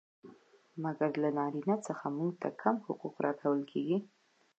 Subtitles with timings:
[0.83, 3.97] مګر له نارينه څخه موږ ته کم حقوق را کول کيږي.